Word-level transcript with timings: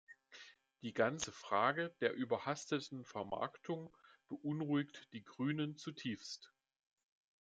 Die 0.81 0.95
ganze 0.95 1.31
Frage 1.31 1.95
der 2.01 2.13
überhasteten 2.15 3.05
Vermarktung 3.05 3.95
beunruhigt 4.29 5.07
die 5.13 5.23
Grünen 5.23 5.77
zutiefst. 5.77 6.51